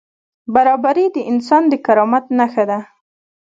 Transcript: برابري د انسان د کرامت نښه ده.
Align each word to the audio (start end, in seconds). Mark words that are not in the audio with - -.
برابري 0.53 1.05
د 1.15 1.17
انسان 1.31 1.63
د 1.71 1.73
کرامت 1.85 2.25
نښه 2.37 2.63
ده. 2.69 2.79